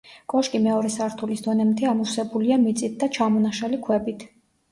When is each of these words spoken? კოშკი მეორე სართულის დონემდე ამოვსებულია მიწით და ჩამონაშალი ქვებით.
კოშკი 0.33 0.59
მეორე 0.61 0.89
სართულის 0.93 1.43
დონემდე 1.47 1.89
ამოვსებულია 1.91 2.59
მიწით 2.63 2.97
და 3.03 3.09
ჩამონაშალი 3.19 3.79
ქვებით. 3.89 4.27